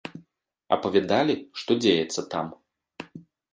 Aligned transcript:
Апавядалі, 0.77 1.35
што 1.65 1.71
дзеецца 1.83 2.21
там. 2.35 2.45